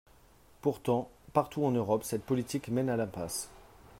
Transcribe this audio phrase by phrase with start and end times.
[0.63, 3.51] Pourtant, partout en Europe, cette politique mène à l’impasse.